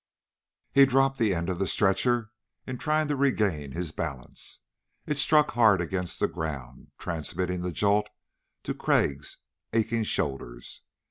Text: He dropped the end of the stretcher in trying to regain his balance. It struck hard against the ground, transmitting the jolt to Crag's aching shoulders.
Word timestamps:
He 0.71 0.87
dropped 0.87 1.19
the 1.19 1.31
end 1.31 1.47
of 1.47 1.59
the 1.59 1.67
stretcher 1.67 2.31
in 2.65 2.79
trying 2.79 3.07
to 3.09 3.15
regain 3.15 3.73
his 3.73 3.91
balance. 3.91 4.61
It 5.05 5.19
struck 5.19 5.51
hard 5.51 5.79
against 5.79 6.19
the 6.19 6.27
ground, 6.27 6.89
transmitting 6.97 7.61
the 7.61 7.71
jolt 7.71 8.09
to 8.63 8.73
Crag's 8.73 9.37
aching 9.73 10.05
shoulders. 10.05 10.81